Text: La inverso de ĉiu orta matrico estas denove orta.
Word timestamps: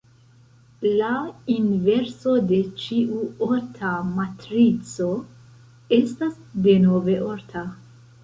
La 0.99 1.09
inverso 1.55 2.31
de 2.51 2.57
ĉiu 2.83 3.19
orta 3.47 3.91
matrico 4.15 5.09
estas 5.99 6.41
denove 6.69 7.19
orta. 7.29 7.65